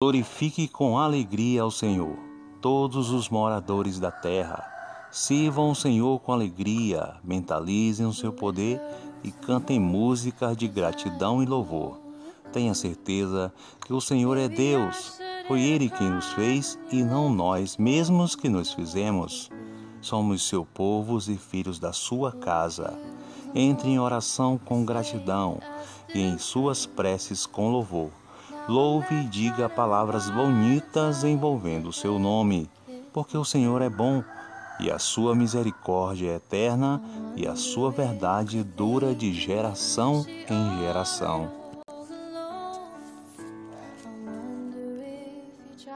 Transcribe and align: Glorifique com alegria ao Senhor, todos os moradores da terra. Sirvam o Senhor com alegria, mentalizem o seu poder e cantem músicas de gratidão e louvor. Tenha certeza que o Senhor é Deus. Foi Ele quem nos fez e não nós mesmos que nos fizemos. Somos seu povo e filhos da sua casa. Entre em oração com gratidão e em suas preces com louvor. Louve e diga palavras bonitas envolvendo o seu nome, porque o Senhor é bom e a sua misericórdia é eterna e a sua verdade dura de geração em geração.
Glorifique 0.00 0.68
com 0.68 0.96
alegria 0.96 1.62
ao 1.62 1.72
Senhor, 1.72 2.16
todos 2.60 3.10
os 3.10 3.28
moradores 3.28 3.98
da 3.98 4.12
terra. 4.12 4.64
Sirvam 5.10 5.72
o 5.72 5.74
Senhor 5.74 6.20
com 6.20 6.32
alegria, 6.32 7.16
mentalizem 7.24 8.06
o 8.06 8.12
seu 8.12 8.32
poder 8.32 8.80
e 9.24 9.32
cantem 9.32 9.80
músicas 9.80 10.56
de 10.56 10.68
gratidão 10.68 11.42
e 11.42 11.46
louvor. 11.46 11.98
Tenha 12.52 12.74
certeza 12.74 13.52
que 13.84 13.92
o 13.92 14.00
Senhor 14.00 14.38
é 14.38 14.48
Deus. 14.48 15.18
Foi 15.48 15.62
Ele 15.62 15.90
quem 15.90 16.08
nos 16.08 16.32
fez 16.32 16.78
e 16.92 17.02
não 17.02 17.28
nós 17.28 17.76
mesmos 17.76 18.36
que 18.36 18.48
nos 18.48 18.72
fizemos. 18.72 19.50
Somos 20.00 20.46
seu 20.46 20.64
povo 20.64 21.18
e 21.28 21.36
filhos 21.36 21.80
da 21.80 21.92
sua 21.92 22.30
casa. 22.30 22.96
Entre 23.52 23.88
em 23.88 23.98
oração 23.98 24.60
com 24.64 24.84
gratidão 24.84 25.58
e 26.14 26.20
em 26.20 26.38
suas 26.38 26.86
preces 26.86 27.46
com 27.46 27.72
louvor. 27.72 28.27
Louve 28.68 29.14
e 29.14 29.24
diga 29.24 29.66
palavras 29.66 30.28
bonitas 30.28 31.24
envolvendo 31.24 31.88
o 31.88 31.92
seu 31.92 32.18
nome, 32.18 32.68
porque 33.14 33.34
o 33.34 33.44
Senhor 33.44 33.80
é 33.80 33.88
bom 33.88 34.22
e 34.78 34.90
a 34.90 34.98
sua 34.98 35.34
misericórdia 35.34 36.32
é 36.32 36.34
eterna 36.34 37.00
e 37.34 37.46
a 37.46 37.56
sua 37.56 37.90
verdade 37.90 38.62
dura 38.62 39.14
de 39.14 39.32
geração 39.32 40.22
em 40.50 40.78
geração. 40.80 41.50